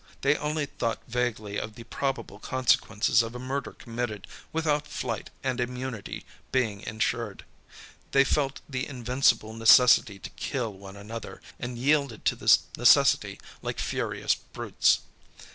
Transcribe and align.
They 0.21 0.35
only 0.37 0.65
thought 0.65 1.03
vaguely 1.07 1.59
of 1.59 1.75
the 1.75 1.83
probable 1.83 2.39
consequences 2.39 3.21
of 3.21 3.35
a 3.35 3.39
murder 3.39 3.71
committed 3.73 4.25
without 4.51 4.87
flight 4.87 5.29
and 5.43 5.59
immunity 5.59 6.25
being 6.51 6.81
ensured. 6.81 7.45
They 8.09 8.23
felt 8.23 8.61
the 8.67 8.87
invincible 8.87 9.53
necessity 9.53 10.17
to 10.17 10.31
kill 10.31 10.73
one 10.73 10.95
another, 10.97 11.39
and 11.59 11.77
yielded 11.77 12.25
to 12.25 12.35
this 12.35 12.61
necessity 12.75 13.39
like 13.61 13.77
furious 13.77 14.33
brutes. 14.33 15.01